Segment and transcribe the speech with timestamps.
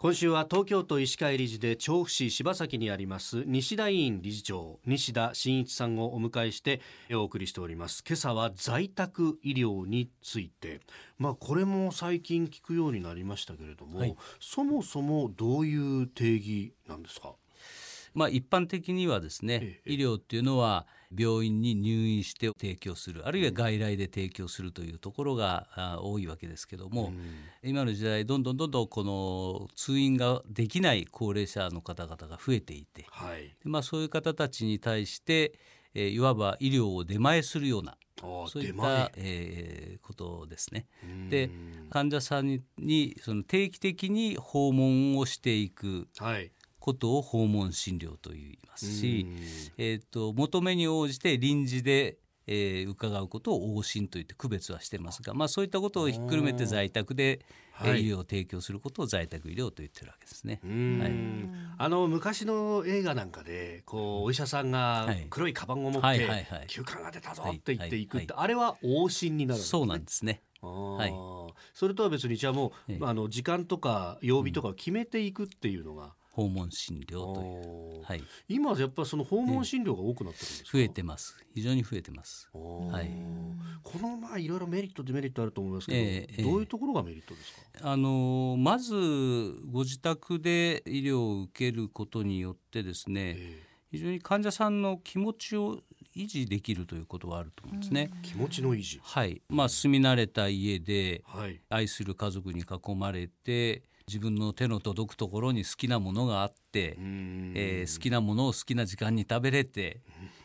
[0.00, 6.80] 今週は東京都医師会理事で調布市柴崎にあります西田委員理事長西田真一さんをお迎えして
[7.12, 8.04] お送りしております。
[8.06, 10.82] 今朝は在宅医療について。
[11.18, 17.34] まあこれも最近聞くようになりましたけれども、はい、そもそもどういう定義なんですか？
[18.14, 27.12] まあ、一般的にはですね、医療っていうのは病院に入院して提供するあるいは外来で提供するというところが多いわけですけども、
[27.62, 35.58] 今の時代どんどんどんどんこの通院ができない高齢者の方々が増えていて、はい、まあ、そういう方たちに対して、
[35.94, 40.86] えー、いわば医療を出前するようなそういった、えー、ことですね。
[41.30, 41.50] で
[41.90, 46.50] 患者さんににその定期的に訪問をしていく、はい、
[46.80, 49.26] ことを訪問診療と言いますし、
[49.76, 52.18] えーと、求めに応じて臨時で
[52.50, 57.40] えー、伺うことを往診といって区別はしてますが、まあ、そういったことをひっくるめて在宅で、
[57.72, 60.60] はい、医療を提供することを在宅医療と言ってるわけですね。
[60.64, 61.12] はい、
[61.76, 69.70] あの昔の映画なんかでこうお医者さんが黒いカバンを持って「休館が出たぞ」って言っていくって、あれは往診になるんですね。
[69.70, 70.42] そうなんですね。
[70.62, 71.12] はい、
[71.74, 81.36] それとは別にじゃあもう、あの時間とか曜日とかを決めていくっていうのが、訪問診療という、はい、今やっぱりその訪問診療が多くなってるんです増えてます。
[81.52, 83.10] 非常に増えてます、はい、
[83.82, 88.94] このまあいろいろメリットデメリットあると思いますけど、えー、どういうところがメリットですか、あのまず
[89.66, 95.78] ご自宅で医療を受けることによってですね、えー非常に患者さんの気持ちを
[96.14, 98.10] 維持できるということはあると思うんですね。
[98.22, 99.00] 気持ちの維持。
[99.02, 99.40] はい。
[99.48, 101.24] まあ住み慣れた家で、
[101.70, 110.00] 愛する家族に囲まれて、自分の手の届くところに好きなものがあって、えー、好きなものを好きな時間に食べれて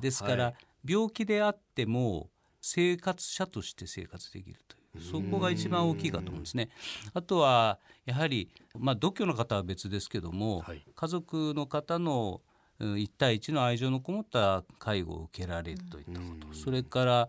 [0.00, 0.54] ですから、はい、
[0.92, 2.28] 病気であっても
[2.60, 6.70] 生活者として生活できるというそこが一番大きいかと思うんですね。
[7.12, 12.40] あとはやはり、まあ、独居の方は別ですけども、はい、家族の方の
[12.80, 17.28] 1対1の愛情のこもった介護を受けられるといったことそれから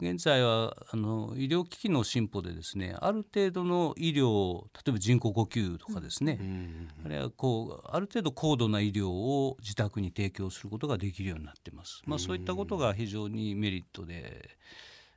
[0.00, 12.02] 現在はあの医療機器の進歩でですねある程度の医療例えば人工呼吸とかですね、うん、あるいはこうある程度高度な医療を自宅に提供することができるようになってます。
[12.06, 14.56] まあ、そういったことが非常にメリットで、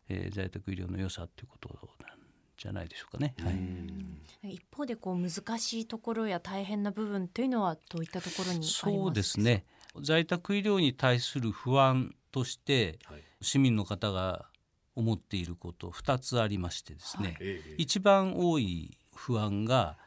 [0.10, 1.70] えー、在宅医療の良さということ
[2.06, 2.18] なん
[2.58, 3.36] じゃないでしょうかね。
[3.40, 9.66] はい、一方でこう難しいところや大変な部分というのはどういったところにそうですね。
[10.02, 14.50] 在宅医療に対する不安として、はい、市民の方が
[14.96, 19.98] 思っていること2つありましてですね、はい、一番多い不安が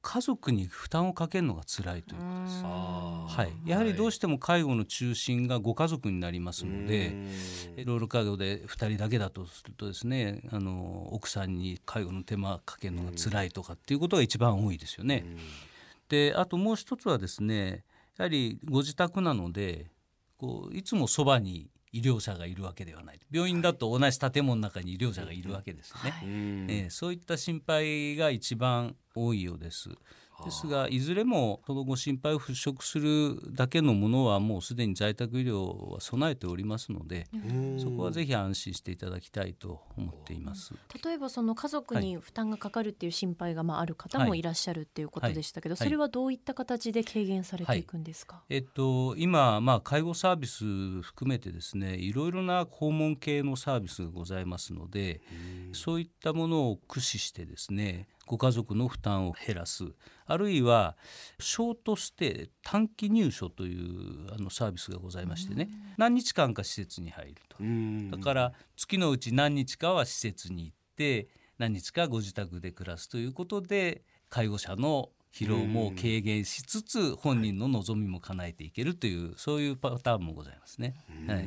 [0.00, 2.62] 家族に負担をかけるのが辛いということです。
[2.64, 7.14] はい、やはりどうしても介護の中心がご家族になりますので、
[7.84, 15.24] ロール介護で2人だけだとするとですねあの奥さんに介護の手間かけるのが辛いとかっていうことが一番多いですよね。
[16.08, 17.84] であともう一つはですね
[18.16, 19.90] やはりご自宅なので
[20.38, 23.20] こういつもそばに医療者がいるわけではない。
[23.30, 29.90] 病院だと同じ建物の中に医療者がいるわけですね、はい、えー、そういった心配が一番多いようです
[30.44, 37.26] ですがいずれもそのご心配を払拭するだけのものはもうすでに在宅医療は備えておりますので
[37.78, 40.74] そこはぜひ安心していただきたいと思っています。
[41.04, 45.78] 例えばその家族に負担がかかるっていう心配がまあある方もいらっしゃるっていうことでしたけど、はい。
[45.80, 55.20] はい、それはどういった形で軽減されていくんですか、えっと、今、まあ、介護サービス含めてですねいろいろな訪問系のサービスがございますので
[55.72, 59.84] そういったものを駆使してですねご家族の負担を減らす。
[60.26, 60.96] あるいは
[61.40, 65.70] ショートステイ短期入所というあのサービスがございましてね。
[65.96, 67.56] 何日間か施設に入ると。
[68.16, 80.96] だから月のうち何日かは施設に行って何日かご自宅で暮らすということで介護者の疲労も軽減しつつ本人の望みも叶えていけるというそういうパターンもございますね。
[81.28, 81.44] はい、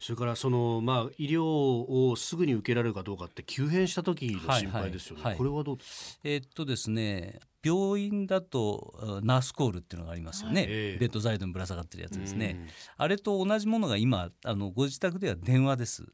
[0.00, 16.04] それからその、まあ、医療をすぐに受けられるかどうかって急変した時の心配ですよね、はいはい、これはどうですか、えー、っとですね病院だとナースコールっていうのがありますよね、はい、ベッドサイドにぶら下がってるやつですね、あれと同じものが今あのご自宅では電話です。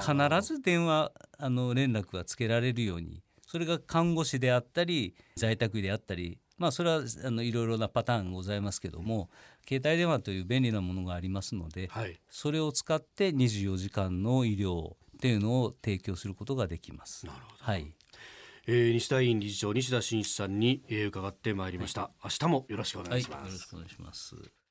[0.00, 3.22] 必ず電話あの連絡がつけられるように
[3.52, 9.28] それが看護師であったり在宅医であったりまあそれはあのいろいろなパターンございますけども
[9.68, 17.26] 携帯電話という便利なものがありますので、はい、それを使って24時間の医療っていうのを提供することができます。
[17.26, 17.64] なるほど。
[17.72, 17.92] はい。
[18.66, 24.61] えー、西田委員理事長西田真一さんに、えー、伺ってまいりました、はい、明日もよろしくお願いします、はい、よろしくお願いします